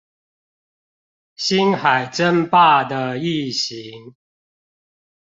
[1.35, 4.15] 星海爭霸的異型